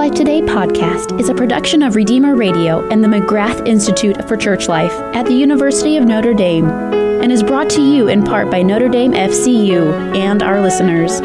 [0.00, 4.66] Life Today podcast is a production of Redeemer Radio and the McGrath Institute for Church
[4.66, 8.62] Life at the University of Notre Dame and is brought to you in part by
[8.62, 11.20] Notre Dame FCU and our listeners.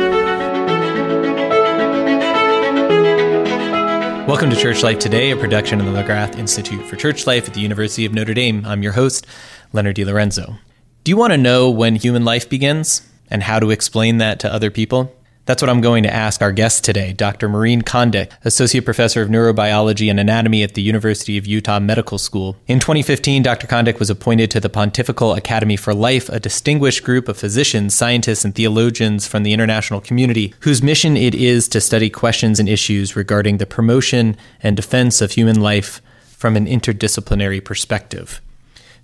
[4.28, 7.54] Welcome to Church Life Today, a production of the McGrath Institute for Church Life at
[7.54, 8.66] the University of Notre Dame.
[8.66, 9.26] I'm your host,
[9.72, 10.58] Leonard DeLorenzo.
[11.06, 14.54] Do you want to know when human life begins and how to explain that to
[14.54, 15.16] other people?
[15.46, 17.48] That's what I'm going to ask our guest today, Dr.
[17.48, 22.58] Maureen Condic, Associate Professor of Neurobiology and Anatomy at the University of Utah Medical School.
[22.66, 23.68] In 2015, Dr.
[23.68, 28.44] Condic was appointed to the Pontifical Academy for Life, a distinguished group of physicians, scientists,
[28.44, 33.16] and theologians from the international community whose mission it is to study questions and issues
[33.16, 38.42] regarding the promotion and defense of human life from an interdisciplinary perspective.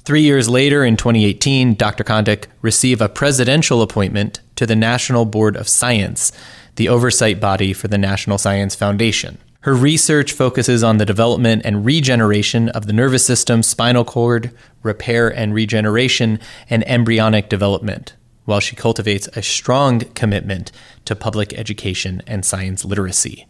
[0.04, 2.04] Three years later, in 2018, Dr.
[2.04, 6.32] Condic received a presidential appointment to the National Board of Science,
[6.76, 9.38] the oversight body for the National Science Foundation.
[9.62, 15.30] Her research focuses on the development and regeneration of the nervous system, spinal cord, repair
[15.30, 20.72] and regeneration, and embryonic development, while she cultivates a strong commitment
[21.06, 23.46] to public education and science literacy.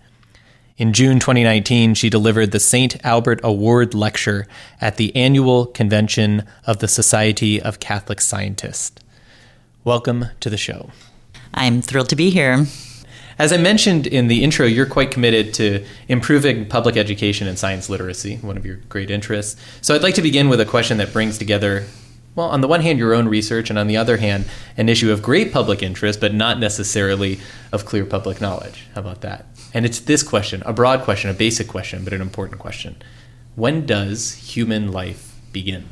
[0.77, 3.03] In June 2019, she delivered the St.
[3.05, 4.47] Albert Award Lecture
[4.79, 8.99] at the annual convention of the Society of Catholic Scientists.
[9.83, 10.89] Welcome to the show.
[11.53, 12.65] I'm thrilled to be here.
[13.37, 17.89] As I mentioned in the intro, you're quite committed to improving public education and science
[17.89, 19.59] literacy, one of your great interests.
[19.81, 21.85] So I'd like to begin with a question that brings together
[22.33, 24.45] well, on the one hand, your own research, and on the other hand,
[24.77, 27.41] an issue of great public interest, but not necessarily
[27.73, 28.87] of clear public knowledge.
[28.95, 29.50] How about that?
[29.73, 33.01] And it's this question, a broad question, a basic question, but an important question.
[33.55, 35.89] When does human life begin?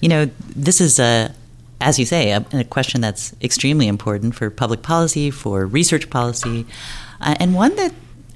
[0.00, 1.34] You know, this is a,
[1.80, 6.66] as you say, a, a question that's extremely important for public policy, for research policy,
[7.20, 7.92] uh, and one that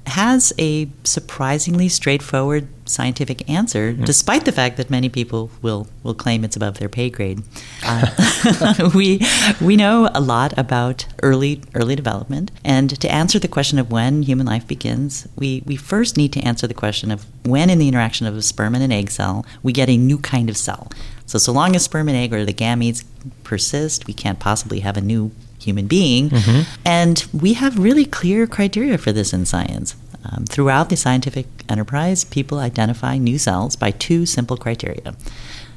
[0.07, 4.05] has a surprisingly straightforward scientific answer, mm.
[4.05, 7.41] despite the fact that many people will, will claim it's above their pay grade.
[7.87, 9.21] Uh, we,
[9.61, 14.23] we know a lot about early, early development, and to answer the question of when
[14.23, 17.87] human life begins, we, we first need to answer the question of when, in the
[17.87, 20.89] interaction of a sperm and an egg cell, we get a new kind of cell.
[21.25, 23.03] So, so long as sperm and egg or the gametes
[23.43, 26.29] persist, we can't possibly have a new human being.
[26.29, 26.61] Mm-hmm.
[26.85, 29.95] And we have really clear criteria for this in science.
[30.31, 35.15] Um, throughout the scientific enterprise, people identify new cells by two simple criteria.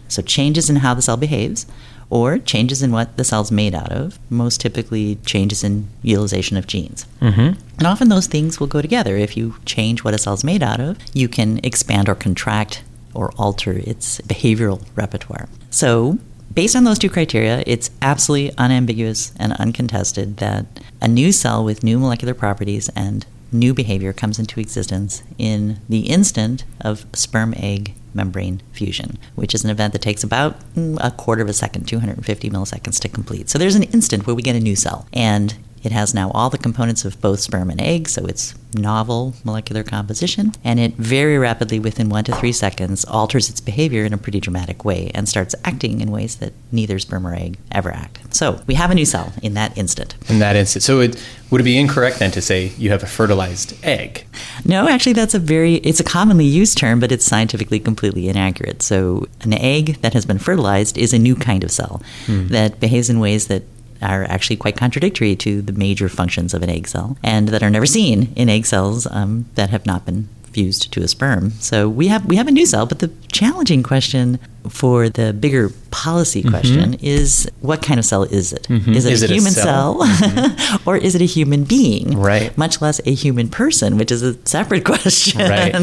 [0.09, 1.67] So, changes in how the cell behaves,
[2.11, 6.67] or changes in what the cell's made out of, most typically changes in utilization of
[6.67, 7.05] genes.
[7.21, 7.61] Mm-hmm.
[7.79, 9.17] And often those things will go together.
[9.17, 12.83] If you change what a cell's made out of, you can expand or contract
[13.13, 15.49] or alter its behavioral repertoire.
[15.71, 16.19] So,
[16.55, 20.67] based on those two criteria, it's absolutely unambiguous and uncontested that
[21.01, 26.09] a new cell with new molecular properties and new behavior comes into existence in the
[26.09, 31.11] instant of sperm egg membrane fusion, which is an event that takes about mm, a
[31.11, 33.49] quarter of a second, 250 milliseconds to complete.
[33.49, 35.07] So there's an instant where we get a new cell.
[35.13, 39.35] And it has now all the components of both sperm and egg, so it's novel
[39.45, 44.13] molecular composition, and it very rapidly, within one to three seconds, alters its behavior in
[44.13, 47.91] a pretty dramatic way and starts acting in ways that neither sperm or egg ever
[47.91, 48.35] act.
[48.35, 50.15] So we have a new cell in that instant.
[50.29, 50.83] In that instant.
[50.83, 54.27] So it, would it be incorrect then to say you have a fertilized egg?
[54.65, 58.83] No, actually, that's a very, it's a commonly used term, but it's scientifically completely inaccurate.
[58.83, 62.49] So an egg that has been fertilized is a new kind of cell hmm.
[62.49, 63.63] that behaves in ways that
[64.03, 67.71] are actually quite contradictory to the major functions of an egg cell and that are
[67.71, 70.29] never seen in egg cells um, that have not been
[70.59, 71.51] fused to a sperm.
[71.61, 74.39] So we have we have a new cell, but the challenging question
[74.69, 76.51] for the bigger policy mm-hmm.
[76.51, 78.65] question is what kind of cell is it?
[78.65, 78.93] Mm-hmm.
[78.93, 80.29] Is it is a it human a cell, cell?
[80.39, 80.89] Mm-hmm.
[80.89, 82.19] or is it a human being?
[82.19, 82.57] Right.
[82.59, 85.41] Much less a human person, which is a separate question.
[85.41, 85.75] Right.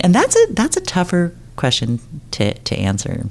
[0.00, 2.00] and that's a that's a tougher question
[2.32, 3.26] to, to answer.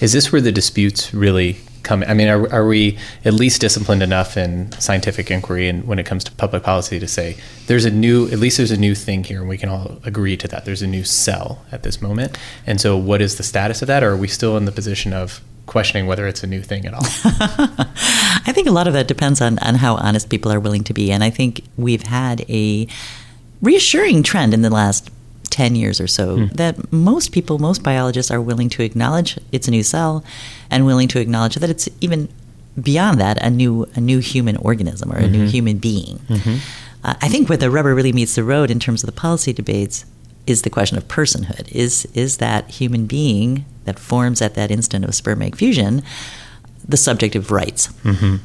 [0.00, 1.58] Is this where the disputes really
[1.90, 6.06] I mean, are, are we at least disciplined enough in scientific inquiry and when it
[6.06, 9.24] comes to public policy to say there's a new, at least there's a new thing
[9.24, 10.64] here, and we can all agree to that.
[10.64, 14.02] There's a new cell at this moment, and so what is the status of that?
[14.02, 16.94] Or are we still in the position of questioning whether it's a new thing at
[16.94, 17.04] all?
[17.04, 20.94] I think a lot of that depends on, on how honest people are willing to
[20.94, 22.86] be, and I think we've had a
[23.62, 25.10] reassuring trend in the last
[25.50, 26.52] 10 years or so mm.
[26.54, 30.24] that most people, most biologists are willing to acknowledge it's a new cell
[30.70, 32.28] and willing to acknowledge that it's even
[32.80, 35.32] beyond that a new a new human organism or a mm-hmm.
[35.32, 36.18] new human being.
[36.28, 36.56] Mm-hmm.
[37.02, 39.52] Uh, I think where the rubber really meets the road in terms of the policy
[39.52, 40.04] debates
[40.46, 41.70] is the question of personhood.
[41.72, 46.02] Is is that human being that forms at that instant of sperm egg fusion
[46.86, 47.88] the subject of rights?
[48.04, 48.36] Mm-hmm.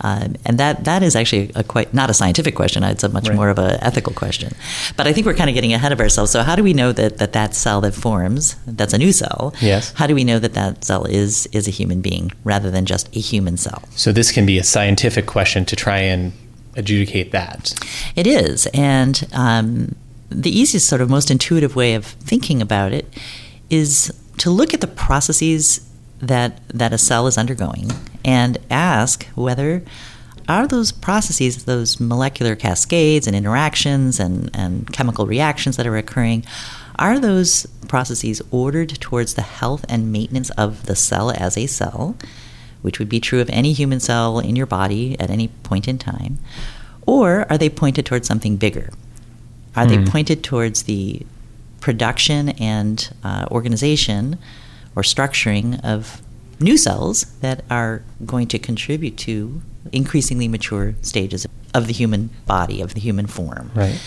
[0.00, 2.82] Um, and that that is actually a quite not a scientific question.
[2.82, 3.36] It's a much Right.
[3.36, 4.52] more of an ethical question.
[4.96, 6.30] But I think we're kind of getting ahead of ourselves.
[6.32, 9.54] So how do we know that that, that cell that forms that's a new cell?
[9.60, 9.92] Yes.
[9.94, 13.14] How do we know that that cell is is a human being rather than just
[13.16, 13.82] a human cell?
[13.94, 16.32] So this can be a scientific question to try and
[16.76, 17.72] adjudicate that.
[18.16, 19.94] It is, and um,
[20.28, 23.06] the easiest, sort of most intuitive way of thinking about it
[23.70, 25.88] is to look at the processes
[26.20, 27.90] that that a cell is undergoing
[28.24, 29.82] and ask whether
[30.48, 36.44] are those processes, those molecular cascades and interactions and, and chemical reactions that are occurring,
[36.98, 42.14] are those processes ordered towards the health and maintenance of the cell as a cell,
[42.82, 45.96] which would be true of any human cell in your body at any point in
[45.96, 46.38] time,
[47.06, 48.90] or are they pointed towards something bigger?
[49.74, 50.04] Are they Hmm.
[50.04, 51.22] pointed towards the
[51.80, 54.38] production and uh, organization
[54.94, 56.20] or structuring of
[56.60, 59.60] new cells that are going to contribute to
[59.92, 63.70] increasingly mature stages of the human body, of the human form?
[63.74, 64.00] Right.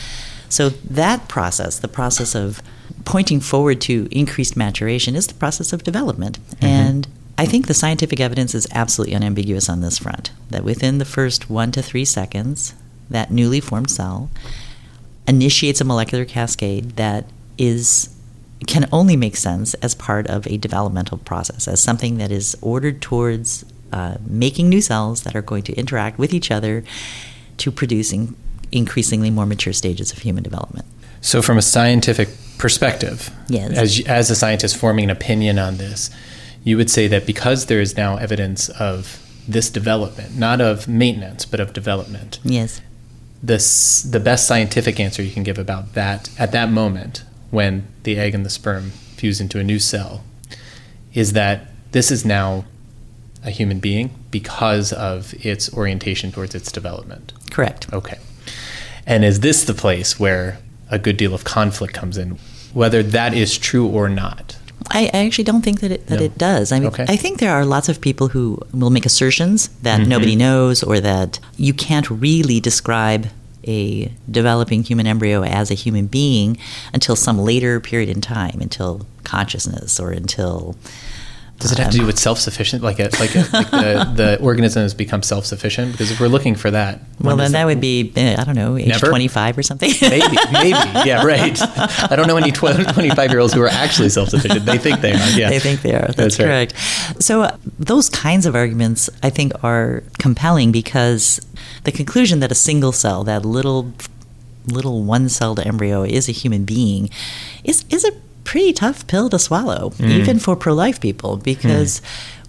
[0.49, 2.61] So that process, the process of
[3.05, 6.39] pointing forward to increased maturation, is the process of development.
[6.39, 6.65] Mm-hmm.
[6.65, 7.07] And
[7.37, 10.31] I think the scientific evidence is absolutely unambiguous on this front.
[10.49, 12.73] That within the first one to three seconds,
[13.09, 14.29] that newly formed cell
[15.27, 17.25] initiates a molecular cascade that
[17.57, 18.15] is
[18.65, 23.01] can only make sense as part of a developmental process, as something that is ordered
[23.01, 23.63] towards
[23.93, 26.83] uh, making new cells that are going to interact with each other
[27.57, 28.35] to producing
[28.71, 30.85] increasingly more mature stages of human development.
[31.21, 33.71] So from a scientific perspective, Yes.
[33.77, 36.09] as as a scientist forming an opinion on this,
[36.63, 41.45] you would say that because there is now evidence of this development, not of maintenance,
[41.45, 42.81] but of development, Yes.
[43.41, 48.17] this the best scientific answer you can give about that at that moment when the
[48.17, 50.23] egg and the sperm fuse into a new cell
[51.13, 52.65] is that this is now
[53.43, 57.33] a human being because of its orientation towards its development.
[57.51, 57.91] Correct.
[57.93, 58.17] Okay.
[59.05, 60.59] And is this the place where
[60.91, 62.37] a good deal of conflict comes in,
[62.73, 64.57] whether that is true or not?
[64.91, 66.25] I, I actually don't think that it, that No.
[66.25, 66.71] it does.
[66.71, 67.05] I mean, Okay.
[67.07, 70.07] I think there are lots of people who will make assertions that Mhm.
[70.07, 73.27] nobody knows or that you can't really describe
[73.67, 76.57] a developing human embryo as a human being
[76.93, 80.75] until some later period in time, until consciousness or until.
[81.59, 84.83] Does it have to do with self-sufficient, like a, like, a, like the, the organism
[84.83, 85.91] has become self-sufficient?
[85.91, 88.77] Because if we're looking for that, Well, then that would be, eh, I don't know,
[88.77, 89.07] age Never?
[89.07, 89.91] 25 or something.
[90.01, 90.77] maybe, maybe,
[91.09, 91.59] yeah, right.
[92.11, 94.65] I don't know any 12, 25 year olds who are actually self-sufficient.
[94.65, 95.29] They think they are.
[95.31, 96.01] Yeah, They think they are.
[96.05, 96.45] That's, That's right.
[96.73, 97.23] correct.
[97.23, 101.41] So uh, those kinds of arguments, I think, are compelling because
[101.85, 103.93] the conclusion that a single cell, that little
[104.67, 107.09] little one-celled embryo, is a human being,
[107.63, 108.11] is is a
[108.51, 110.09] pretty tough pill to swallow, Mm.
[110.19, 112.01] even for pro-life people, because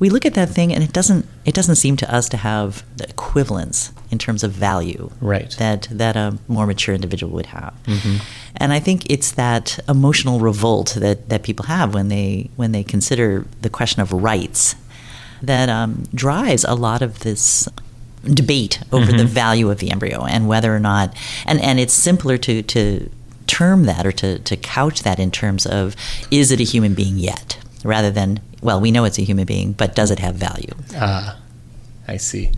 [0.03, 2.69] we look at that thing and it doesn't it doesn't seem to us to have
[3.01, 5.51] the equivalence in terms of value Right.
[5.59, 7.73] that that a more mature individual would have.
[8.63, 12.85] And I think it's that emotional revolt that, that people have when they when they
[12.85, 14.75] consider the question of rights
[15.43, 17.69] that um, drives a lot of this
[18.43, 19.43] debate over the Mhm.
[19.45, 21.07] value of the embryo and whether or not
[21.47, 22.81] and, and it's simpler to, to
[23.49, 25.97] term that or to, to couch that in terms of
[26.31, 29.73] is it a human being yet rather than well we know it's a human being
[29.73, 31.37] but does it have value Ah,
[32.07, 32.51] I see.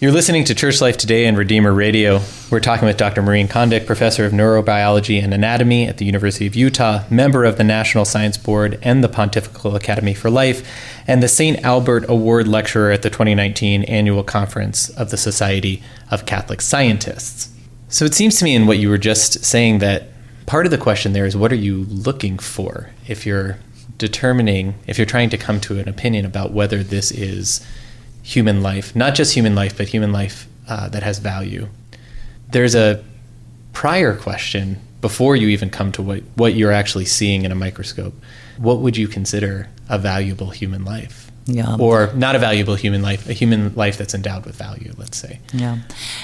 [0.00, 2.20] You're listening to Church Life Today and Redeemer Radio.
[2.50, 3.22] We're talking with Dr.
[3.22, 7.64] Maureen Condic, professor of neurobiology and anatomy at the University of Utah, member of the
[7.64, 10.68] National Science Board and the Pontifical Academy for Life,
[11.06, 11.64] and the St.
[11.64, 17.48] Albert Award lecturer at the 2019 annual conference of the Society of Catholic Scientists.
[17.88, 20.08] So it seems to me in what you were just saying that
[20.46, 23.58] part of the question there is what are you looking for if you're
[23.98, 27.64] determining, if you're trying to come to an opinion about whether this is
[28.22, 31.68] human life, not just human life, but human life uh, that has value.
[32.50, 33.04] There's a
[33.72, 38.14] prior question before you even come to what, what you're actually seeing in a microscope.
[38.56, 41.30] What would you consider a valuable human life?
[41.46, 41.76] Yeah.
[41.78, 45.40] Or not a valuable human life, a human life that's endowed with value, let's say.
[45.52, 45.76] Yeah,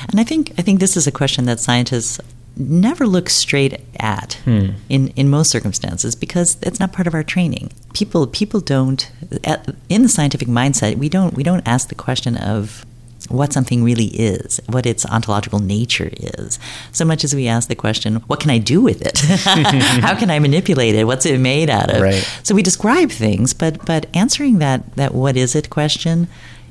[0.09, 2.21] and I think I think this is a question that scientists
[2.61, 4.71] never look straight at Hmm.
[4.89, 7.71] in in most circumstances because it's not part of our training.
[7.95, 9.11] People people don't
[9.45, 12.85] at, in the scientific mindset we don't we don't ask the question of
[13.29, 16.59] what something really is, what its ontological nature is,
[16.91, 19.19] so much as we ask the question, what can I do with it?
[20.03, 21.05] How can I manipulate it?
[21.05, 22.01] What's it made out of?
[22.03, 22.27] Right.
[22.43, 26.29] So we describe things, but but answering that that what is it question,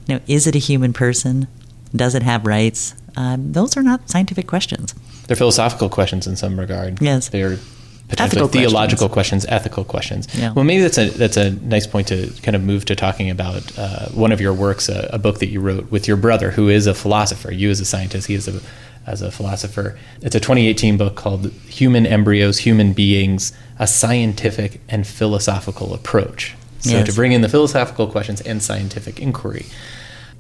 [0.07, 1.47] you know, is it a human person?
[1.95, 2.93] Does it have rights?
[3.15, 4.93] Um, those are not scientific questions.
[5.29, 6.99] They're philosophical questions in some regard.
[7.03, 7.29] Yes.
[7.29, 7.59] They're
[8.07, 9.45] potentially Ethical theological questions.
[9.45, 10.27] questions, ethical questions.
[10.35, 10.53] Yeah.
[10.53, 13.77] Well, maybe that's a that's a nice point to kind of move to talking about
[13.77, 16.67] uh, one of your works, a, a book that you wrote with your brother, who
[16.67, 17.51] is a philosopher.
[17.51, 18.59] You as a scientist, he is a
[19.05, 19.99] as a philosopher.
[20.23, 26.89] It's a 2018 book called "Human Embryos, Human Beings: A Scientific and Philosophical Approach." So
[26.91, 27.05] Yes.
[27.07, 29.67] to bring in the philosophical questions and scientific inquiry.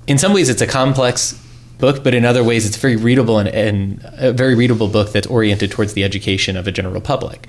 [0.07, 1.35] In some ways, it's a complex
[1.79, 5.27] book, but in other ways, it's very readable and, and a very readable book that's
[5.27, 7.47] oriented towards the education of a general public.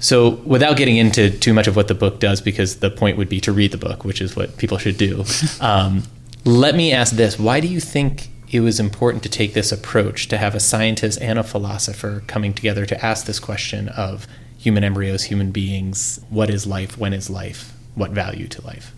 [0.00, 3.28] So, without getting into too much of what the book does, because the point would
[3.28, 5.24] be to read the book, which is what people should do,
[5.60, 6.04] um,
[6.44, 10.28] let me ask this Why do you think it was important to take this approach
[10.28, 14.26] to have a scientist and a philosopher coming together to ask this question of
[14.58, 16.18] human embryos, human beings?
[16.30, 16.98] What is life?
[16.98, 17.74] When is life?
[17.94, 18.94] What value to life?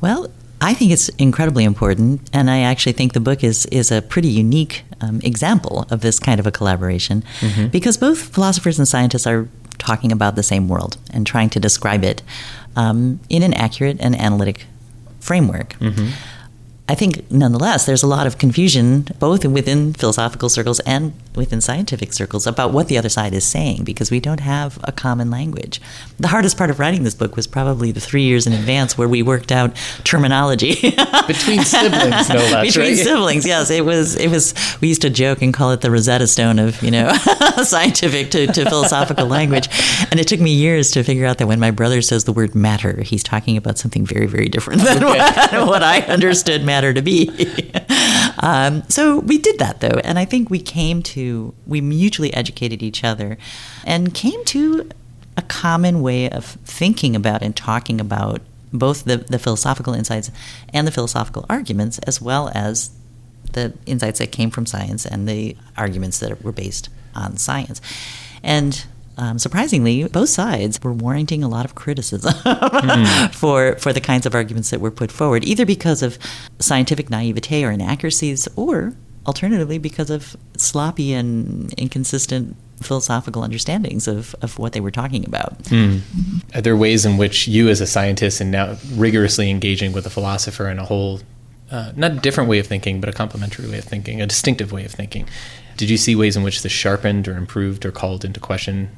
[0.00, 0.30] Well,
[0.60, 4.28] I think it's incredibly important, and I actually think the book is is a pretty
[4.28, 7.22] unique um, example of this kind of a collaboration,
[7.70, 9.46] because both philosophers and scientists are
[9.78, 12.22] talking about the same world and trying to describe it
[12.76, 14.66] um, in an accurate and analytic
[15.20, 15.76] framework.
[16.88, 22.12] I think, nonetheless, there's a lot of confusion both within philosophical circles and within scientific
[22.12, 25.80] circles about what the other side is saying because we don't have a common language.
[26.20, 29.08] The hardest part of writing this book was probably the three years in advance where
[29.08, 29.74] we worked out
[30.04, 30.74] terminology
[31.26, 32.66] Between siblings, no less.
[32.66, 33.04] between right?
[33.04, 33.44] siblings.
[33.44, 34.14] Yes, it was.
[34.14, 34.54] It was.
[34.80, 37.12] We used to joke and call it the Rosetta Stone of you know
[37.64, 39.68] scientific to, to philosophical language,
[40.10, 42.54] and it took me years to figure out that when my brother says the word
[42.54, 47.02] matter, he's talking about something very very different than what, what I understood matter to
[47.02, 47.30] be.
[48.40, 52.82] um, so we did that though, and I think we came to we mutually educated
[52.82, 53.38] each other,
[53.84, 54.88] and came to
[55.36, 58.40] a common way of thinking about and talking about
[58.72, 60.30] both the, the philosophical insights
[60.72, 62.90] and the philosophical arguments, as well as
[63.52, 67.80] the insights that came from science and the arguments that were based on science.
[68.42, 68.84] And
[69.18, 72.34] um, surprisingly, both sides were warranting a lot of criticism
[73.32, 76.18] for for the kinds of arguments that were put forward, either because of
[76.58, 78.94] scientific naivete or inaccuracies, or
[79.26, 85.56] alternatively because of sloppy and inconsistent philosophical understandings of, of what they were talking about.
[86.54, 90.10] Are there ways in which you, as a scientist, and now rigorously engaging with a
[90.10, 91.20] philosopher in a whole,
[91.70, 94.72] uh, not a different way of thinking, but a complementary way of thinking, a distinctive
[94.72, 95.26] way of thinking,
[95.78, 98.90] did you see ways in which this sharpened or improved or called into question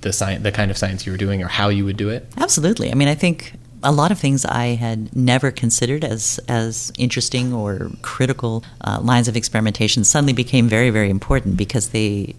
[0.00, 2.26] the science, the kind of science you were doing, or how you would do it?
[2.36, 2.90] Absolutely.
[2.90, 7.52] I mean, I think a lot of things I had never considered as as interesting
[7.52, 12.34] or critical uh, lines of experimentation suddenly became very, very important because they,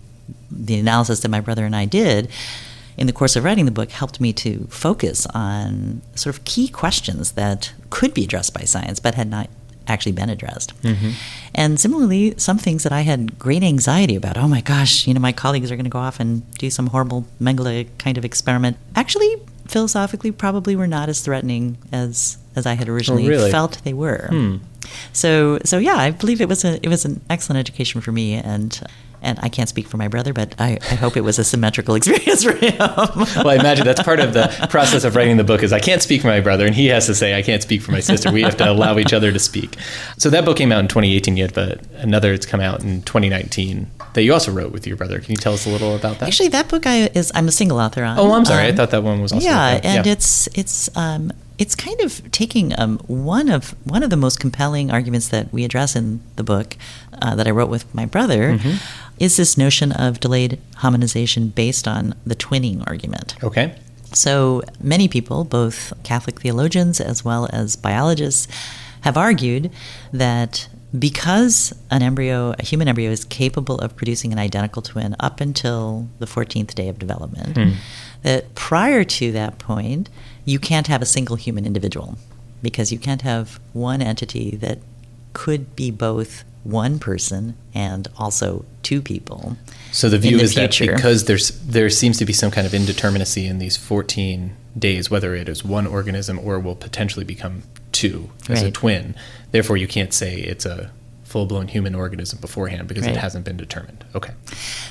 [0.51, 2.29] the analysis that my brother and I did
[2.97, 6.67] in the course of writing the book helped me to focus on sort of key
[6.67, 9.49] questions that could be addressed by science but had not
[9.87, 10.79] actually been addressed.
[10.81, 11.11] Mm-hmm.
[11.55, 14.37] And similarly, some things that I had great anxiety about.
[14.37, 16.87] Oh my gosh, you know, my colleagues are going to go off and do some
[16.87, 18.77] horrible Mengele kind of experiment.
[18.95, 19.35] Actually,
[19.67, 23.51] philosophically, probably were not as threatening as as I had oh, originally really?
[23.51, 24.27] felt they were.
[24.29, 24.57] Hmm.
[25.13, 28.33] So, so yeah, I believe it was a it was an excellent education for me,
[28.33, 28.81] and
[29.21, 31.95] and I can't speak for my brother, but I, I hope it was a symmetrical
[31.99, 32.75] experience for him.
[32.79, 36.01] Well, I imagine that's part of the process of writing the book is I can't
[36.01, 38.31] speak for my brother, and he has to say I can't speak for my sister.
[38.31, 39.77] We have to allow each other to speak.
[40.17, 43.89] So that book came out in 2018 yet, but another it's come out in 2019
[44.13, 45.19] that you also wrote with your brother.
[45.19, 46.27] Can you tell us a little about that?
[46.27, 48.19] Actually, that book I is I'm a single author on.
[48.19, 48.65] oh, I'm sorry.
[48.65, 52.11] I Um, thought that one was also yeah, and it's it's um, it's kind of
[52.31, 53.63] taking um, one of
[53.95, 56.69] one of the most compelling arguments that we address in the book
[57.21, 58.75] uh, that I wrote with my brother Mm-hmm.
[59.25, 60.53] is this notion of delayed
[60.83, 63.35] hominization based on the twinning argument.
[63.49, 63.67] okay.
[64.13, 64.61] So
[64.93, 68.43] many people, both Catholic theologians as well as biologists,
[69.07, 69.63] have argued
[70.11, 70.67] that
[71.07, 76.07] because an embryo, a human embryo, is capable of producing an identical twin up until
[76.19, 77.57] the 14th day of development,
[78.23, 80.09] that prior to that point,
[80.45, 82.17] you can't have a single human individual
[82.61, 84.79] because you can't have one entity that
[85.33, 89.57] could be both one person and also two people.
[89.91, 92.73] So the view the is that because there's there seems to be some kind of
[92.73, 98.29] indeterminacy in these 14 days, whether it is one organism or will potentially become two
[98.47, 99.15] as a twin.
[99.51, 100.91] Therefore, you can't say it's a
[101.31, 103.15] full-blown human organism beforehand because Right.
[103.15, 104.03] it hasn't been determined.
[104.13, 104.33] Okay.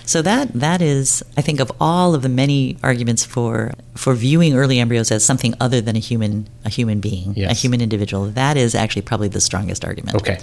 [0.06, 4.52] So that that is, I think, of all of the many arguments for for viewing
[4.60, 8.22] early embryos as something other than a human a human being, a human individual.
[8.42, 10.16] That is actually probably the strongest argument.
[10.20, 10.38] Okay.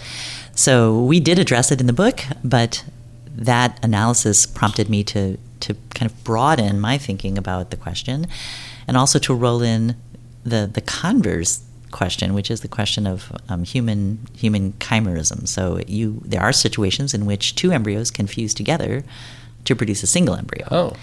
[0.56, 2.84] So we did address it in the book, but
[3.52, 8.28] that analysis prompted me to to kind of broaden my thinking about the question,
[8.88, 9.96] and also to roll in
[10.44, 15.48] the the converse question, which is the question of um, human human chimerism.
[15.48, 19.04] So you there are situations in which two embryos can fuse together
[19.66, 20.68] to produce a single embryo.
[20.72, 20.94] Oh.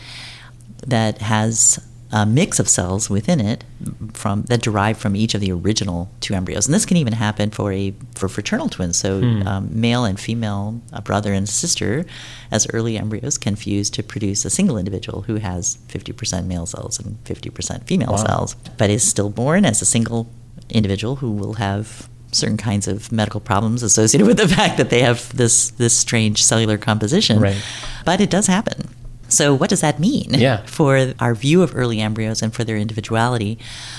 [0.87, 1.79] that has
[2.13, 3.65] a mix of cells within it
[4.13, 7.51] from that derive from each of the original two embryos, and this can even happen
[7.51, 8.97] for a for fraternal twins.
[8.99, 9.49] So Hmm.
[9.49, 12.05] um, male and female, a brother and sister,
[12.53, 17.01] as early embryos can fuse to produce a single individual who has 50% male cells
[17.01, 18.25] and 50% female Wow.
[18.27, 20.29] cells, but is still born as a single
[20.71, 25.01] individual who will have certain kinds of medical problems associated with the fact that they
[25.03, 27.41] have this this strange cellular composition.
[27.41, 27.63] Right.
[28.05, 28.89] But it does happen.
[29.29, 30.63] So what does that mean Yeah.
[30.67, 33.59] for our view of early embryos and for their individuality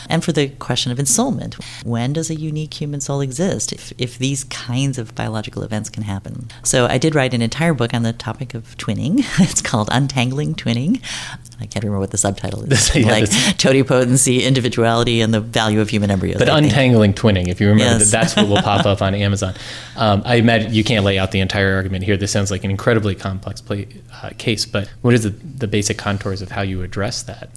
[0.09, 1.55] and for the question of ensoulment?
[1.83, 6.03] When does a unique human soul exist if, if these kinds of biological events can
[6.03, 6.49] happen?
[6.63, 9.19] So I did write an entire book on the topic of twinning.
[9.39, 11.01] it's called Untangling Twinning.
[11.59, 12.93] I can't remember what the subtitle is.
[12.95, 16.37] Yeah, like totipotency, individuality, and the value of human embryos.
[16.37, 16.71] But I think.
[16.71, 18.11] untangling twinning, if you remember, Yes.
[18.11, 19.53] that, that's what will pop up on Amazon.
[19.95, 22.15] Um, I imagine you can't lay out the entire argument here.
[22.17, 23.87] This sounds like an incredibly complex play,
[24.21, 24.65] uh, case.
[24.65, 27.49] But what is the, the basic contours of how you address that?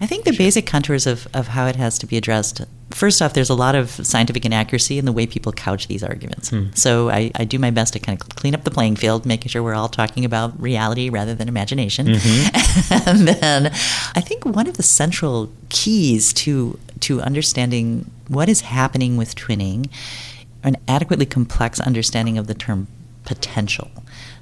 [0.00, 2.62] I think the basic contours of, of how it has to be addressed.
[2.90, 6.50] First off, there's a lot of scientific inaccuracy in the way people couch these arguments.
[6.50, 6.66] Hmm.
[6.74, 9.48] So I, I do my best to kind of clean up the playing field, making
[9.48, 12.06] sure we're all talking about reality rather than imagination.
[12.06, 13.08] Mm-hmm.
[13.08, 13.66] and then
[14.14, 19.90] I think one of the central keys to to understanding what is happening with twinning,
[20.62, 22.88] an adequately complex understanding of the term
[23.24, 23.90] potential.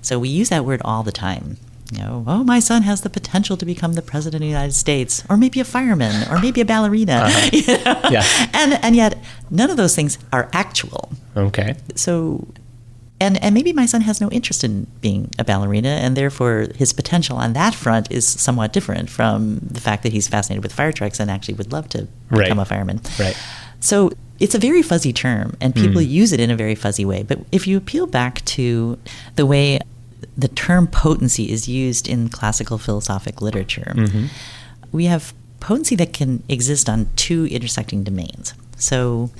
[0.03, 1.59] So we use that word all the time.
[1.93, 4.75] You know, oh, my son has the potential to become the president of the United
[4.75, 7.23] States, or maybe a fireman, or maybe a ballerina.
[7.25, 7.51] Uh-huh.
[7.53, 8.01] you know?
[8.11, 8.25] Yeah.
[8.53, 9.19] And and yet
[9.51, 11.11] none of those things are actual.
[11.35, 11.77] Okay.
[11.95, 12.47] So
[13.21, 16.93] and and maybe my son has no interest in being a ballerina and therefore his
[16.93, 20.93] potential on that front is somewhat different from the fact that he's fascinated with fire
[20.93, 22.45] trucks and actually would love to Right.
[22.45, 23.01] become a fireman.
[23.19, 23.37] Right.
[23.81, 26.09] So it's a very fuzzy term, and people mm.
[26.09, 27.23] use it in a very fuzzy way.
[27.25, 28.99] But if you appeal back to
[29.35, 29.81] the way
[30.39, 34.27] the term potency is used in classical philosophic literature, mm-hmm.
[34.93, 38.55] we have potency that can exist on two intersecting domains.
[38.77, 39.31] So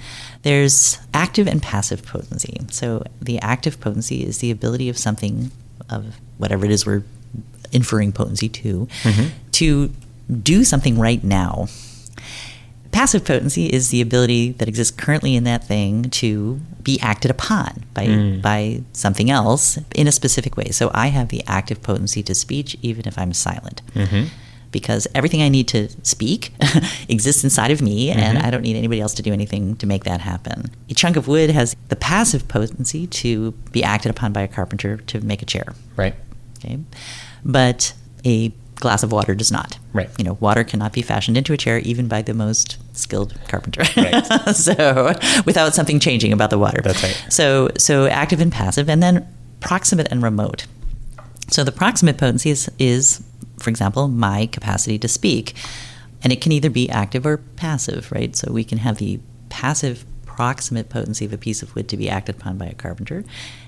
[0.43, 2.61] there's active and passive potency.
[2.73, 5.53] So the active potency is the ability of something,
[5.89, 7.05] of whatever it is we're
[7.71, 9.29] inferring potency to, mm-hmm.
[9.53, 9.93] to
[10.43, 11.69] do something right now.
[12.93, 17.85] Passive potency is the ability that exists currently in that thing to be acted upon
[17.93, 18.41] by hmm.
[18.41, 20.71] by something else in a specific way.
[20.71, 23.83] So I have the active potency to speech even if I'm silent.
[23.95, 24.29] Mm-hmm.
[24.71, 26.53] Because everything I need to speak
[27.09, 28.47] exists inside of me, and mm-hmm.
[28.47, 30.67] I don't need anybody else to do anything to make that happen.
[30.91, 34.99] A chunk of wood has the passive potency to be acted upon by a carpenter
[34.99, 35.73] to make a chair.
[35.97, 36.15] Right.
[36.59, 36.81] Okay.
[37.47, 37.95] But
[38.27, 39.79] a glass of water does not.
[39.93, 40.11] Right.
[40.19, 43.83] You know, water cannot be fashioned into a chair even by the most skilled carpenter.
[43.97, 44.23] Right.
[44.55, 45.15] so
[45.45, 46.81] without something changing about the water.
[46.83, 47.27] That's right.
[47.29, 49.27] So so active and passive and then
[49.61, 50.67] proximate and remote.
[51.49, 53.23] So the proximate potency is, is
[53.59, 55.55] for example, my capacity to speak.
[56.23, 58.35] And it can either be active or passive, right?
[58.35, 62.09] So we can have the passive proximate potency of a piece of wood to be
[62.09, 63.25] acted upon by a carpenter,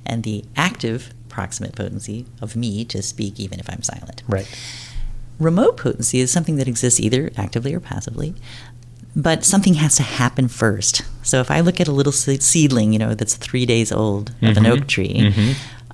[0.06, 4.22] and the active proximate potency of me to speak even if I'm silent.
[4.28, 4.48] Right.
[5.40, 8.34] Remote potency is something that exists either actively or passively,
[9.16, 11.02] but something has to happen first.
[11.22, 14.56] So if I look at a little seedling, you know, that's three days old of
[14.56, 15.32] an oak tree,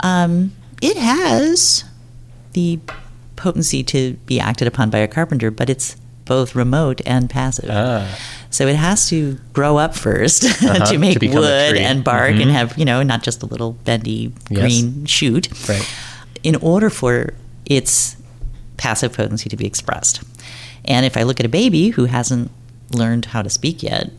[0.03, 1.85] um, it has
[2.53, 2.79] the
[3.37, 7.71] potency to be acted upon by a carpenter, but it's both remote and passive.
[7.73, 8.19] Ah.
[8.51, 12.35] So it has to grow up 1st Uh-huh, to to make a wood and bark
[12.35, 12.43] Mhm.
[12.43, 14.61] and have, you know, not just a little bendy Yes.
[14.61, 15.49] green shoot.
[15.69, 15.87] Right.
[16.43, 17.35] In order for
[17.67, 18.16] its
[18.77, 20.23] passive potency to be expressed.
[20.85, 22.51] And if I look at a baby who hasn't
[22.93, 24.11] learned how to speak yet,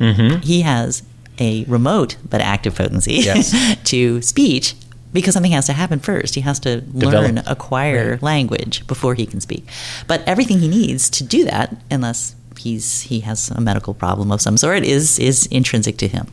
[0.00, 0.40] Mm-hmm.
[0.40, 1.04] he has
[1.38, 3.54] a remote but active potency Yes.
[3.84, 4.74] to speech
[5.12, 6.34] because something has to happen first.
[6.34, 8.22] He has to learn, acquire Right.
[8.22, 9.64] language before he can speak.
[10.08, 14.40] But everything he needs to do that, unless he's he has a medical problem of
[14.40, 16.26] some sort, is is intrinsic to him.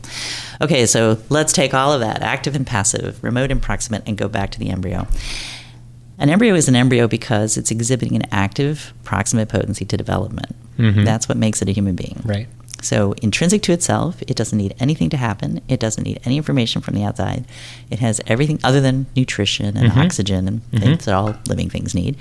[0.60, 4.26] Okay, so let's take all of that, active and passive, remote and proximate, and go
[4.28, 5.06] back to the embryo.
[6.22, 10.54] An embryo is an embryo because it's exhibiting an active proximate potency to development.
[10.78, 11.04] Mhm.
[11.04, 12.20] That's what makes it a human being.
[12.24, 12.46] Right.
[12.80, 15.60] So, intrinsic to itself, it doesn't need anything to happen.
[15.68, 17.44] It doesn't need any information from the outside.
[17.90, 19.96] It has everything other than nutrition and Mhm.
[20.04, 20.80] oxygen and Mhm.
[20.80, 22.16] things that all living things need.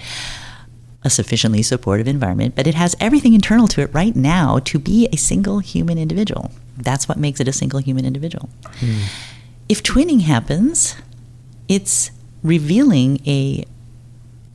[1.03, 5.07] A sufficiently supportive environment, but it has everything internal to it right now to be
[5.13, 6.51] a single human individual.
[6.77, 8.49] That's what makes it a single human individual.
[9.69, 10.95] If twinning happens,
[11.67, 12.09] it's
[12.43, 13.65] revealing a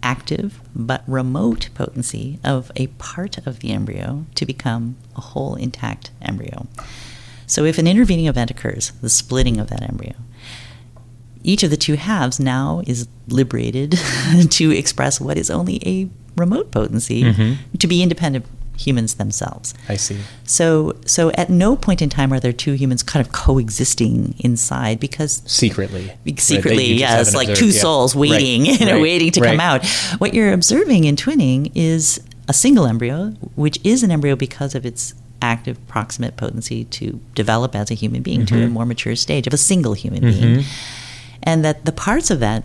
[0.02, 6.11] active but remote potency of a part of the embryo to become a whole intact
[6.22, 6.66] embryo.
[7.46, 10.14] So if an intervening event occurs, the splitting of that embryo,
[11.42, 13.92] each of the two halves now is liberated
[14.50, 17.76] to express what is only a remote potency Mm-hmm.
[17.78, 18.44] to be independent
[18.78, 19.74] humans themselves.
[19.88, 20.18] I see.
[20.44, 25.00] So, so at no point in time are there two humans kind of coexisting inside
[25.00, 26.12] because Secretly.
[26.36, 27.80] Secretly, you just yeah, it's haven't like observed, two yeah.
[27.82, 29.50] souls Right, waiting, you know, right, waiting to right.
[29.50, 29.86] come out.
[30.18, 34.86] What you're observing in twinning is a single embryo, which is an embryo because of
[34.86, 38.64] its active proximate potency to develop as a human being to Mm-hmm.
[38.64, 40.64] a more mature stage of a single human being,
[41.42, 42.64] and that the parts of that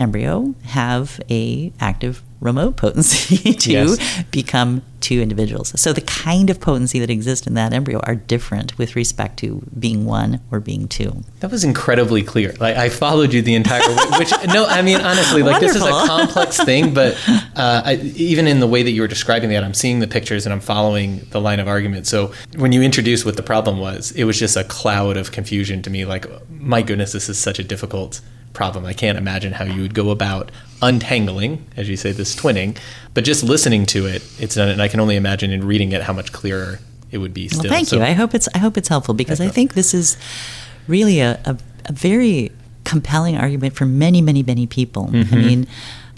[0.00, 4.22] embryo have a active remote potency to Yes.
[4.30, 5.78] become two individuals.
[5.78, 9.62] So the kind of potency that exists in that embryo are different with respect to
[9.78, 11.22] being one or being two.
[11.40, 12.54] That was incredibly clear.
[12.58, 13.96] Like I followed you the entire way.
[14.18, 17.14] Which no, I mean honestly, like this is a complex thing, but
[17.56, 20.46] uh, I, even in the way that you were describing that, I'm seeing the pictures
[20.46, 22.06] and I'm following the line of argument.
[22.06, 25.82] So when you introduced what the problem was, it was just a cloud of confusion
[25.82, 26.04] to me.
[26.06, 28.20] Like, my goodness, this is such a difficult
[28.52, 28.84] problem.
[28.84, 30.50] I can't imagine how you would go about
[30.82, 32.76] untangling, as you say, this twinning.
[33.14, 34.68] But just listening to it, it's done.
[34.68, 36.78] And I can only imagine in reading it how much clearer
[37.10, 37.48] it would be.
[37.48, 37.62] Still.
[37.64, 38.02] Well, thank So- you.
[38.02, 40.16] I hope it's I hope it's helpful because I, hope- think this is
[40.86, 42.50] really a, a, a very
[42.84, 45.06] compelling argument for many, many, many people.
[45.08, 45.34] Mm-hmm.
[45.34, 45.66] I mean,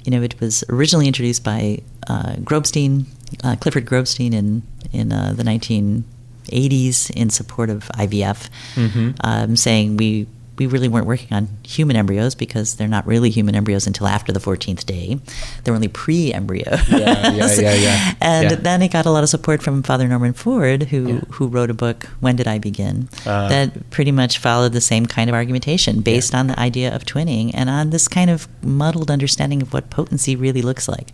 [0.04, 3.04] you know, it was originally introduced by uh, Grobstein,
[3.44, 9.10] uh, Clifford Grobstein, in in uh, the 1980s in support of IVF, Mm-hmm.
[9.20, 10.26] um, saying we.
[10.62, 14.30] We really weren't working on human embryos because they're not really human embryos until after
[14.30, 15.18] the 14th day.
[15.64, 16.88] They're only pre embryos.
[16.88, 18.14] Yeah, yeah, yeah, yeah.
[18.20, 18.56] And Yeah.
[18.56, 21.74] then it got a lot of support from Father Norman Ford, who who wrote a
[21.74, 23.48] book, When Did I Begin, Ah.
[23.48, 27.50] that pretty much followed the same kind of argumentation based on the idea of twinning
[27.54, 31.08] and on this kind of muddled understanding of what potency really looks like.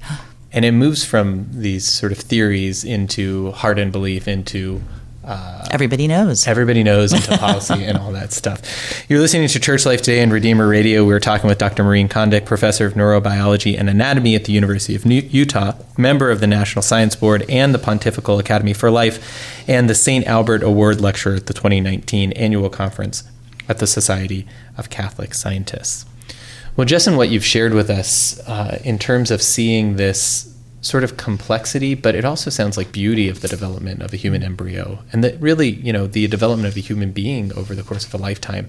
[0.53, 4.81] and it moves from these sort of theories into hardened belief into
[5.29, 6.47] uh, Everybody knows.
[6.47, 8.63] everybody knows into policy and all that stuff.
[9.11, 11.05] You're listening to Church Life Today and Redeemer Radio.
[11.05, 11.85] We're talking with Dr.
[11.85, 16.41] Maureen Condic, professor of neurobiology and anatomy at the University of New- Utah, member of
[16.41, 20.27] the National Science Board and the Pontifical Academy for Life, and the St.
[20.27, 23.23] Albert Award lecturer at the 2019 annual conference
[23.69, 24.47] at the Society
[24.79, 26.07] of Catholic Scientists.
[26.77, 31.05] Well, just in what you've shared with us uh, in terms of seeing this sort
[31.05, 35.01] of complexity, but it also sounds like beauty of the development of a human embryo,
[35.13, 38.15] and that really, you know, the development of a human being over the course of
[38.15, 38.67] a lifetime.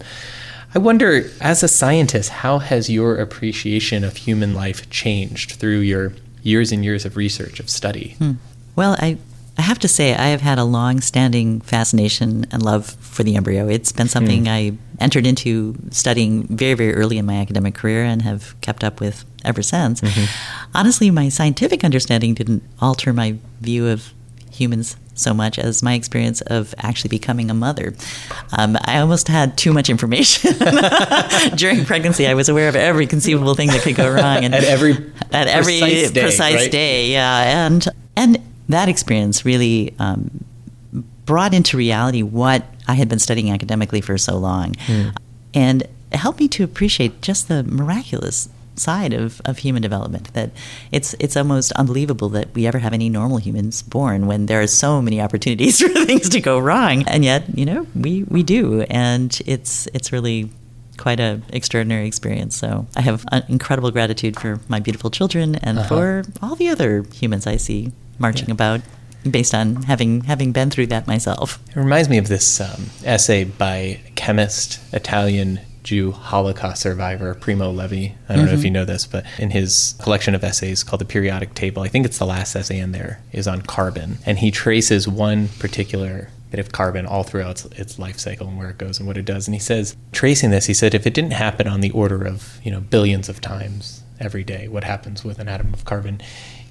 [0.73, 6.13] I wonder, as a scientist, how has your appreciation of human life changed through your
[6.43, 8.15] years and years of research, of study?
[8.19, 8.33] Hmm.
[8.75, 9.17] Well, I,
[9.57, 13.35] I have to say, I have had a long standing fascination and love for the
[13.35, 13.67] embryo.
[13.67, 14.51] It's been something hmm.
[14.51, 18.99] I entered into studying very, very early in my academic career and have kept up
[18.99, 20.02] with ever since.
[20.73, 24.13] Honestly, my scientific understanding didn't alter my view of
[24.52, 27.93] humans so much as my experience of actually becoming a mother.
[28.58, 30.54] Um, I almost had too much information
[31.56, 32.25] during pregnancy.
[32.28, 34.93] I was aware of every conceivable thing that could go wrong, and At every
[35.32, 36.71] at every precise day, precise right?
[36.71, 38.38] day, yeah, and and
[38.69, 40.30] that experience really um,
[41.25, 45.10] brought into reality what I had been studying academically for so long, Hmm.
[45.54, 48.47] and it helped me to appreciate just the miraculous
[48.79, 50.49] side of, of human development that
[50.91, 54.67] it's it's almost unbelievable that we ever have any normal humans born when there are
[54.67, 58.81] so many opportunities for things to go wrong and yet you know we we do
[58.89, 60.49] and it's it's really
[60.97, 65.79] quite a extraordinary experience so i have an incredible gratitude for my beautiful children and
[65.79, 65.87] Uh-huh.
[65.87, 68.55] for all the other humans i see marching Yeah.
[68.59, 68.81] about
[69.29, 73.43] based on having having been through that myself It reminds me of this um, essay
[73.43, 75.59] by chemist, Italian
[75.89, 78.13] Jew Holocaust survivor Primo Levi.
[78.30, 78.65] I don't know if mm-hmm.
[78.65, 82.06] you know this, but in his collection of essays called the Periodic Table, I think
[82.06, 84.19] it's the last essay in there, is on carbon.
[84.23, 88.56] And he traces one particular bit of carbon all throughout its, its life cycle and
[88.60, 89.47] where it goes and what it does.
[89.47, 92.60] And he says, tracing this, he said, if it didn't happen on the order of,
[92.63, 96.21] you know, billions of times every day, what happens with an atom of carbon,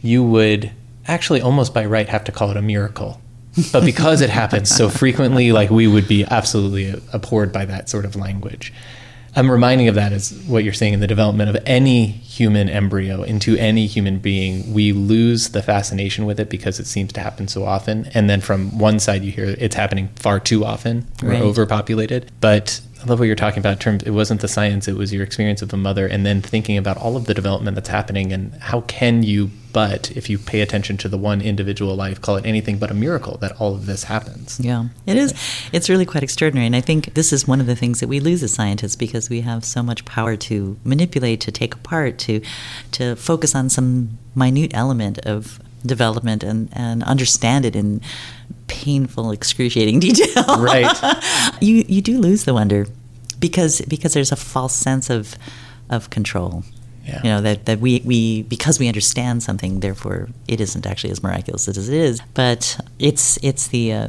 [0.00, 0.70] you would
[1.08, 3.20] actually almost by right have to call it a miracle
[3.72, 8.04] but because it happens so frequently like we would be absolutely abhorred by that sort
[8.04, 8.72] of language
[9.36, 13.22] i'm reminding of that as what you're saying in the development of any human embryo
[13.22, 14.72] into any human being.
[14.72, 18.06] We lose the fascination with it because it seems to happen so often.
[18.14, 21.42] And then from one side you hear it's happening far too often we're Right.
[21.42, 22.30] overpopulated.
[22.40, 25.12] But I love what you're talking about in terms it wasn't the science, it was
[25.12, 28.32] your experience of a mother and then thinking about all of the development that's happening
[28.32, 32.34] and how can you but if you pay attention to the one individual life, call
[32.34, 34.58] it anything but a miracle that all of this happens.
[34.58, 35.32] Yeah, it is.
[35.72, 36.66] It's really quite extraordinary.
[36.66, 39.30] And I think this is one of the things that we lose as scientists because
[39.30, 42.40] we have so much power to manipulate, to take apart, to,
[42.90, 48.00] to focus on some minute element of development and, and understand it in
[48.66, 50.58] painful, excruciating detail.
[50.58, 50.92] Right.
[51.60, 52.88] you, you do lose the wonder
[53.38, 55.36] because, because there's a false sense of,
[55.88, 56.64] of control.
[57.08, 57.20] Yeah.
[57.22, 61.22] You know that, that we, we because we understand something, therefore it isn't actually as
[61.22, 62.20] miraculous as it is.
[62.34, 64.08] But it's it's the uh,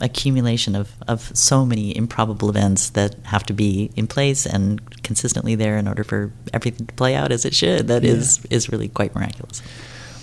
[0.00, 5.54] accumulation of, of so many improbable events that have to be in place and consistently
[5.54, 7.88] there in order for everything to play out as it should.
[7.88, 8.12] That yeah.
[8.12, 9.62] is is really quite miraculous.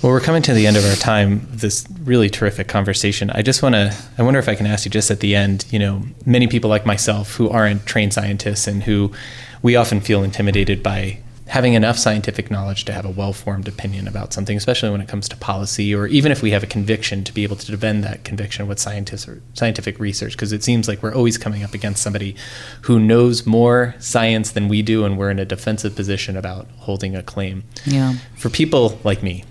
[0.02, 1.48] Well, we're coming to the end of our time.
[1.50, 3.32] This really terrific conversation.
[3.32, 3.96] I just want to.
[4.18, 5.66] I wonder if I can ask you just at the end.
[5.72, 9.12] You know, many people like myself who aren't trained scientists and who
[9.64, 14.34] we often feel intimidated by having enough scientific knowledge to have a well-formed opinion about
[14.34, 17.34] something, especially when it comes to policy, or even if we have a conviction, to
[17.34, 21.02] be able to defend that conviction with scientists or scientific research, because it seems like
[21.02, 22.36] we're always coming up against somebody
[22.82, 27.16] who knows more science than we do, and we're in a defensive position about holding
[27.16, 27.64] a claim.
[27.86, 28.16] Yeah.
[28.36, 29.46] For people like me,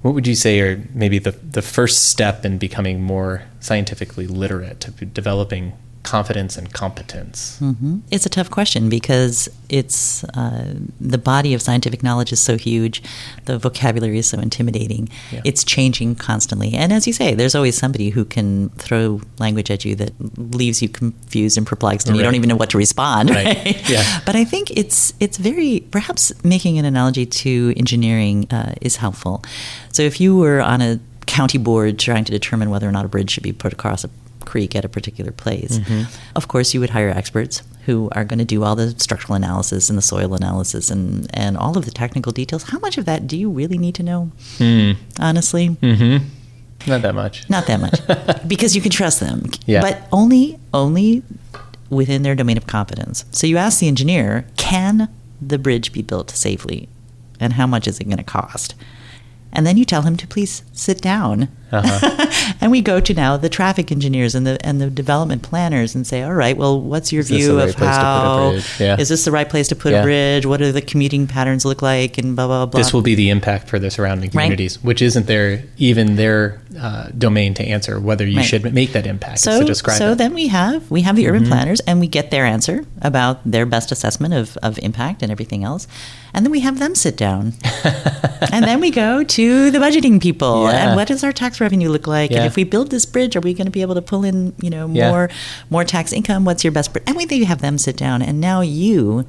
[0.00, 4.80] what would you say are maybe the, the first step in becoming more scientifically literate,
[4.80, 7.58] to developing confidence and competence?
[7.60, 7.98] Mm-hmm.
[8.10, 13.02] It's a tough question because it's uh, the body of scientific knowledge is so huge,
[13.44, 15.08] the vocabulary is so intimidating.
[15.30, 15.42] Yeah.
[15.44, 19.84] It's changing constantly, and as you say, there's always somebody who can throw language at
[19.84, 20.12] you that
[20.54, 22.18] leaves you confused and perplexed, and right.
[22.18, 23.30] you don't even know what to respond.
[23.30, 23.46] Right.
[23.46, 23.90] right?
[23.90, 24.20] Yeah.
[24.26, 29.42] But I think it's it's very perhaps making an analogy to engineering uh, is helpful.
[29.92, 33.08] So if you were on a county board trying to determine whether or not a
[33.08, 34.10] bridge should be put across a
[34.44, 35.78] creek at a particular place.
[35.78, 36.02] Mm-hmm.
[36.36, 39.88] Of course, you would hire experts who are going to do all the structural analysis
[39.88, 42.64] and the soil analysis and, and all of the technical details.
[42.64, 44.30] How much of that do you really need to know?
[44.58, 44.96] Mm.
[45.18, 45.70] Honestly?
[45.70, 46.26] Mm-hmm.
[46.86, 47.48] Not that much.
[47.48, 48.46] Not that much.
[48.48, 49.50] because you can trust them.
[49.66, 49.80] Yeah.
[49.80, 51.22] But only only
[51.90, 53.24] within their domain of competence.
[53.30, 55.08] So you ask the engineer, can
[55.40, 56.88] the bridge be built safely?
[57.38, 58.74] And how much is it going to cost?
[59.52, 61.48] and then you tell him to please sit down.
[61.72, 62.54] Uh-huh.
[62.60, 66.06] and we go to now the traffic engineers and the and the development planners and
[66.06, 68.96] say, all right, well, what's your is view right of how yeah.
[68.98, 70.00] is this the right place to put yeah.
[70.00, 70.46] a bridge?
[70.46, 72.18] What do the commuting patterns look like?
[72.18, 72.78] And blah blah blah.
[72.78, 74.84] This will be the impact for the surrounding communities, right.
[74.84, 78.46] which isn't their even their uh, domain to answer whether you right.
[78.46, 79.40] should make that impact.
[79.40, 80.18] So so it.
[80.18, 81.52] then we have we have the urban mm-hmm.
[81.52, 85.64] planners and we get their answer about their best assessment of of impact and everything
[85.64, 85.88] else
[86.34, 87.52] and then we have them sit down.
[88.52, 90.64] and then we go to the budgeting people.
[90.64, 90.88] Yeah.
[90.88, 92.30] And what does our tax revenue look like?
[92.30, 92.38] Yeah.
[92.38, 94.54] And if we build this bridge, are we going to be able to pull in,
[94.60, 95.36] you know, more yeah.
[95.70, 96.44] more tax income?
[96.44, 96.92] What's your best?
[96.92, 96.98] Br-?
[97.06, 98.20] And we have them sit down.
[98.20, 99.24] And now you,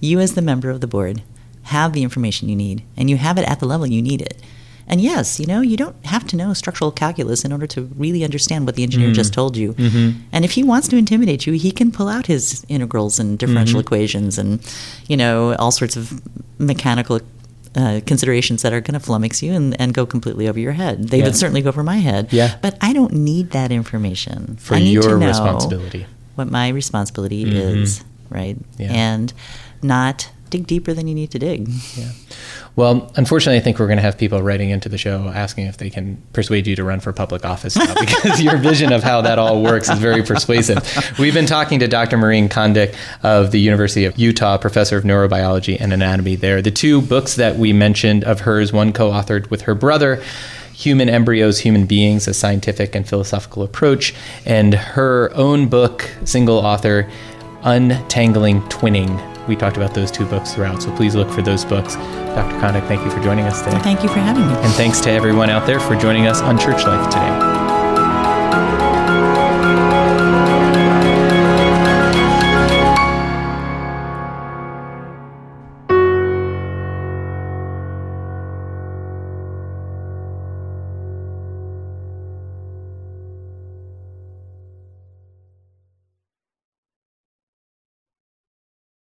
[0.00, 1.22] you as the member of the board,
[1.64, 4.40] have the information you need, and you have it at the level you need it.
[4.86, 8.24] And yes, you know, you don't have to know structural calculus in order to really
[8.24, 9.14] understand what the engineer mm.
[9.14, 9.74] just told you.
[9.74, 10.18] Mm-hmm.
[10.32, 13.78] And if he wants to intimidate you, he can pull out his integrals and differential
[13.78, 13.86] mm-hmm.
[13.86, 14.58] equations and,
[15.06, 16.20] you know, all sorts of
[16.58, 17.20] mechanical
[17.76, 21.08] uh, considerations that are going to flummox you and, and go completely over your head.
[21.08, 21.24] They yeah.
[21.24, 22.32] would certainly go over my head.
[22.32, 22.56] Yeah.
[22.60, 24.56] But I don't need that information.
[24.56, 26.06] For I need your to know responsibility.
[26.34, 27.82] What my responsibility mm-hmm.
[27.82, 28.56] is, right?
[28.78, 28.92] Yeah.
[28.92, 29.32] And
[29.82, 31.68] not dig deeper than you need to dig.
[31.96, 32.10] Yeah.
[32.76, 35.76] Well, unfortunately, I think we're going to have people writing into the show asking if
[35.78, 39.20] they can persuade you to run for public office now because your vision of how
[39.22, 40.78] that all works is very persuasive.
[41.18, 42.16] We've been talking to Dr.
[42.16, 46.62] Maureen Condic of the University of Utah, professor of neurobiology and anatomy there.
[46.62, 50.22] The two books that we mentioned of hers, one co authored with her brother.
[50.72, 54.14] Human Embryos, Human Beings, a Scientific and Philosophical Approach,
[54.46, 57.06] and her own book, single author,
[57.62, 59.18] Untangling Twinning
[59.50, 60.80] we talked about those two books throughout.
[60.80, 61.96] So please look for those books.
[61.96, 62.56] Dr.
[62.60, 63.80] Condic, thank you for joining us today.
[63.80, 64.52] Thank you for having me.
[64.52, 67.49] And thanks to everyone out there for joining us on Church Life today.